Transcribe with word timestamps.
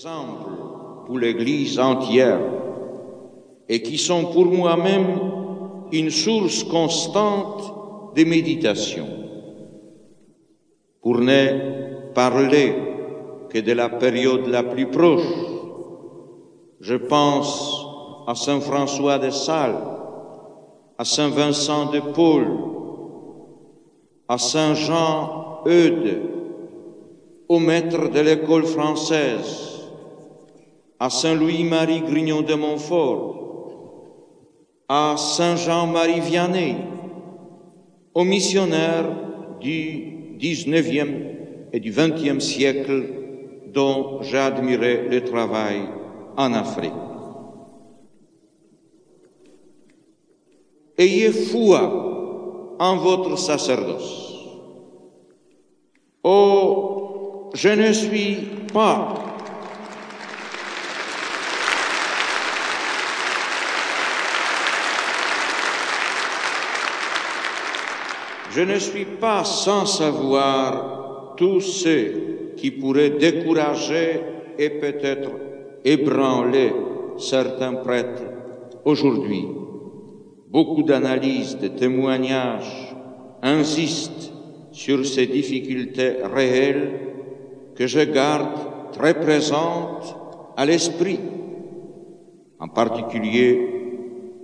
exemple 0.00 0.50
pour 1.04 1.18
l'Église 1.18 1.78
entière 1.78 2.40
et 3.68 3.82
qui 3.82 3.98
sont 3.98 4.32
pour 4.32 4.46
moi-même 4.46 5.20
une 5.92 6.08
source 6.08 6.64
constante 6.64 8.14
de 8.16 8.24
méditation. 8.24 9.06
Pour 11.02 11.18
ne 11.18 12.12
parler 12.14 12.74
que 13.50 13.58
de 13.58 13.72
la 13.72 13.90
période 13.90 14.46
la 14.46 14.62
plus 14.62 14.86
proche, 14.86 15.34
je 16.80 16.94
pense 16.94 17.84
à 18.26 18.34
Saint 18.34 18.60
François 18.60 19.18
de 19.18 19.28
Sales, 19.28 19.84
à 20.96 21.04
Saint 21.04 21.28
Vincent 21.28 21.90
de 21.92 22.00
Paul, 22.00 22.46
à 24.28 24.38
Saint 24.38 24.72
Jean 24.72 25.62
Eudes, 25.66 26.22
au 27.50 27.58
maître 27.58 28.08
de 28.08 28.20
l'école 28.20 28.64
française, 28.64 29.79
à 31.00 31.08
Saint 31.08 31.34
Louis-Marie 31.34 32.02
Grignon 32.02 32.42
de 32.42 32.52
Montfort, 32.52 33.36
à 34.86 35.14
Saint 35.16 35.56
Jean-Marie 35.56 36.20
Vianney, 36.20 36.76
aux 38.12 38.24
missionnaires 38.24 39.08
du 39.60 40.36
19e 40.38 41.08
et 41.72 41.80
du 41.80 41.90
20e 41.90 42.40
siècle 42.40 43.04
dont 43.68 44.20
admiré 44.34 45.08
le 45.08 45.24
travail 45.24 45.88
en 46.36 46.52
Afrique. 46.52 46.92
Ayez 50.98 51.32
foi 51.32 52.76
en 52.78 52.96
votre 52.96 53.38
sacerdoce. 53.38 54.34
Oh, 56.22 57.48
je 57.54 57.70
ne 57.70 57.90
suis 57.94 58.36
pas 58.70 59.29
Je 68.50 68.62
ne 68.62 68.78
suis 68.78 69.04
pas 69.04 69.44
sans 69.44 69.86
savoir 69.86 71.34
tous 71.36 71.60
ceux 71.60 72.54
qui 72.56 72.72
pourraient 72.72 73.10
décourager 73.10 74.20
et 74.58 74.70
peut-être 74.70 75.30
ébranler 75.84 76.72
certains 77.16 77.74
prêtres 77.74 78.24
aujourd'hui. 78.84 79.46
Beaucoup 80.48 80.82
d'analyses, 80.82 81.58
de 81.58 81.68
témoignages 81.68 82.94
insistent 83.40 84.32
sur 84.72 85.06
ces 85.06 85.26
difficultés 85.26 86.16
réelles 86.34 86.90
que 87.76 87.86
je 87.86 88.00
garde 88.00 88.92
très 88.92 89.14
présente 89.14 90.16
à 90.56 90.66
l'esprit, 90.66 91.20
en 92.58 92.68
particulier 92.68 93.70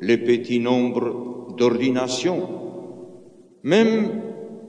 les 0.00 0.16
petits 0.16 0.60
nombres 0.60 1.48
d'ordinations, 1.56 2.65
même 3.66 4.22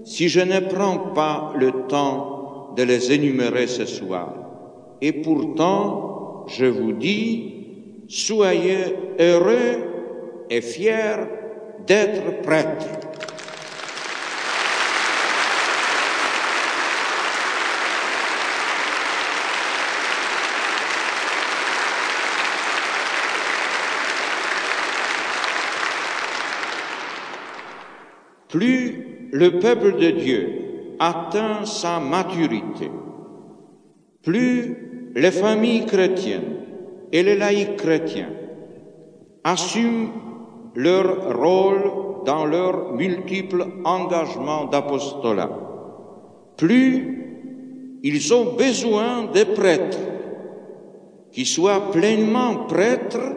si 0.03 0.28
je 0.28 0.40
ne 0.40 0.59
prends 0.59 0.98
pas 1.14 1.53
le 1.56 1.72
temps 1.88 2.73
de 2.76 2.81
les 2.81 3.12
énumérer 3.12 3.67
ce 3.67 3.86
soir. 3.86 4.34
Et 5.02 5.12
pourtant, 5.14 6.45
je 6.48 6.66
vous 6.66 6.94
dis, 6.94 7.54
soyez 8.08 8.95
heureux 9.20 10.45
et 10.50 10.62
fiers 10.62 11.28
d'être 11.86 12.42
prêtres. 12.42 12.88
Plus 28.50 29.30
le 29.32 29.60
peuple 29.60 29.98
de 29.98 30.11
Dieu 30.11 30.49
atteint 30.99 31.66
sa 31.66 31.99
maturité, 31.99 32.89
plus 34.23 35.11
les 35.16 35.32
familles 35.32 35.86
chrétiennes 35.86 36.55
et 37.11 37.23
les 37.23 37.36
laïcs 37.36 37.76
chrétiens 37.77 38.30
assument 39.44 40.11
leur 40.76 41.38
rôle 41.38 41.92
dans 42.26 42.45
leurs 42.45 42.94
multiples 42.94 43.66
engagements 43.83 44.66
d'apostolat, 44.66 45.50
plus 46.55 48.00
ils 48.04 48.33
ont 48.33 48.55
besoin 48.55 49.26
de 49.33 49.44
prêtres 49.44 50.00
qui 51.32 51.45
soient 51.45 51.92
pleinement 51.92 52.66
prêtres 52.67 53.33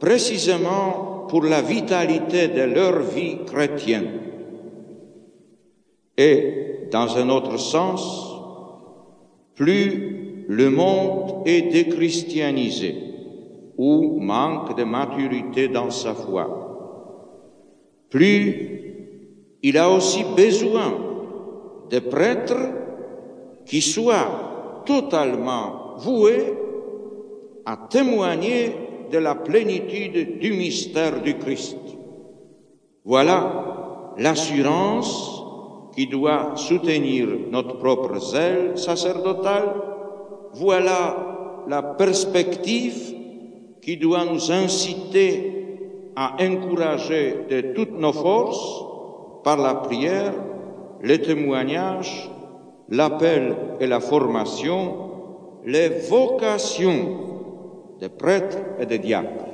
précisément 0.00 1.26
pour 1.28 1.44
la 1.44 1.62
vitalité 1.62 2.48
de 2.48 2.62
leur 2.62 3.00
vie 3.00 3.38
chrétienne. 3.46 4.31
Et, 6.22 6.88
dans 6.92 7.16
un 7.16 7.28
autre 7.30 7.56
sens, 7.56 8.02
plus 9.56 10.44
le 10.48 10.70
monde 10.70 11.42
est 11.46 11.62
déchristianisé 11.62 12.94
ou 13.76 14.20
manque 14.20 14.76
de 14.76 14.84
maturité 14.84 15.66
dans 15.66 15.90
sa 15.90 16.14
foi, 16.14 16.46
plus 18.08 19.58
il 19.64 19.76
a 19.78 19.90
aussi 19.90 20.22
besoin 20.36 20.92
de 21.90 21.98
prêtres 21.98 22.68
qui 23.66 23.80
soient 23.80 24.82
totalement 24.86 25.96
voués 25.96 26.54
à 27.64 27.76
témoigner 27.90 28.72
de 29.10 29.18
la 29.18 29.34
plénitude 29.34 30.38
du 30.38 30.52
mystère 30.52 31.20
du 31.20 31.34
Christ. 31.38 31.78
Voilà 33.04 34.14
l'assurance 34.18 35.41
qui 35.94 36.06
doit 36.06 36.52
soutenir 36.56 37.28
notre 37.50 37.78
propre 37.78 38.18
zèle 38.18 38.78
sacerdotal, 38.78 39.74
voilà 40.54 41.64
la 41.68 41.82
perspective 41.82 43.14
qui 43.80 43.96
doit 43.96 44.24
nous 44.24 44.50
inciter 44.50 45.52
à 46.16 46.36
encourager 46.40 47.46
de 47.48 47.72
toutes 47.74 47.98
nos 47.98 48.12
forces 48.12 48.84
par 49.44 49.56
la 49.56 49.74
prière, 49.74 50.32
les 51.02 51.20
témoignages, 51.20 52.30
l'appel 52.88 53.56
et 53.80 53.86
la 53.86 54.00
formation, 54.00 54.94
les 55.64 55.88
vocations 55.88 57.18
des 58.00 58.08
prêtres 58.08 58.58
et 58.80 58.86
des 58.86 58.98
diacres. 58.98 59.52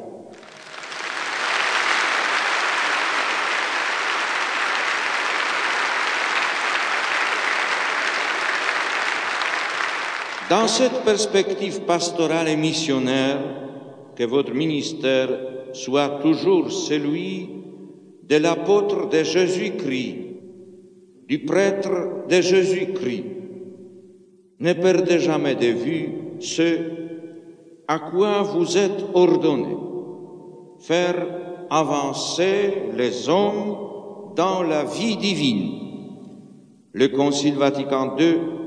Dans 10.51 10.67
cette 10.67 11.05
perspective 11.05 11.83
pastorale 11.83 12.49
et 12.49 12.57
missionnaire, 12.57 13.39
que 14.17 14.25
votre 14.25 14.55
ministère 14.55 15.29
soit 15.75 16.21
toujours 16.23 16.73
celui 16.73 17.51
de 18.23 18.37
l'apôtre 18.37 19.11
de 19.11 19.23
Jésus-Christ, 19.23 20.17
du 21.29 21.41
prêtre 21.41 22.27
de 22.31 22.41
Jésus-Christ. 22.41 23.25
Ne 24.61 24.73
perdez 24.73 25.19
jamais 25.19 25.55
de 25.55 25.67
vue 25.67 26.09
ce 26.41 26.79
à 27.87 27.99
quoi 27.99 28.41
vous 28.43 28.79
êtes 28.79 29.05
ordonnés, 29.13 29.77
faire 30.79 31.27
avancer 31.69 32.73
les 32.97 33.29
hommes 33.29 33.77
dans 34.35 34.63
la 34.63 34.85
vie 34.85 35.19
divine. 35.19 35.73
Le 36.93 37.09
Concile 37.09 37.57
Vatican 37.57 38.17
II 38.19 38.58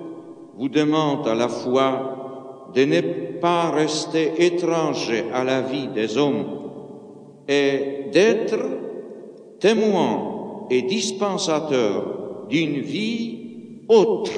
vous 0.62 0.70
demande 0.70 1.28
à 1.28 1.34
la 1.34 1.50
fois 1.50 2.70
de 2.76 2.86
ne 2.86 3.02
pas 3.40 3.72
rester 3.72 4.46
étranger 4.46 5.24
à 5.34 5.44
la 5.44 5.62
vie 5.62 5.88
des 5.88 6.20
hommes 6.20 6.46
et 7.48 8.06
d'être 8.14 8.60
témoin 9.60 10.68
et 10.70 10.84
dispensateur 10.84 12.46
d'une 12.48 12.80
vie 12.80 13.40
autre 13.88 14.34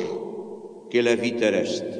que 0.90 0.98
la 1.00 1.16
vie 1.16 1.36
terrestre. 1.36 2.00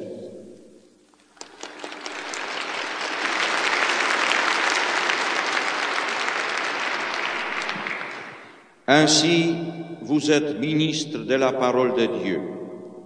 Ainsi, 8.88 9.54
vous 10.00 10.30
êtes 10.30 10.58
ministre 10.58 11.18
de 11.18 11.34
la 11.34 11.52
parole 11.52 11.92
de 11.94 12.06
Dieu 12.22 12.53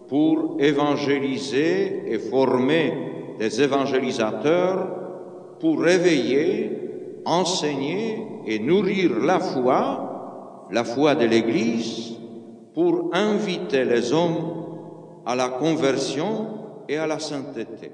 pour 0.09 0.57
évangéliser 0.59 2.03
et 2.07 2.19
former 2.19 2.93
des 3.39 3.63
évangélisateurs, 3.63 4.89
pour 5.61 5.81
réveiller, 5.81 7.21
enseigner 7.25 8.19
et 8.47 8.59
nourrir 8.59 9.19
la 9.21 9.39
foi, 9.39 10.67
la 10.71 10.85
foi 10.85 11.15
de 11.15 11.27
l'Église, 11.27 12.15
pour 12.75 13.11
inviter 13.13 13.85
les 13.85 14.13
hommes 14.13 14.65
à 15.27 15.37
la 15.37 15.49
conversion 15.51 16.47
et 16.89 16.97
à 16.97 17.07
la 17.07 17.19
sainteté. 17.19 17.91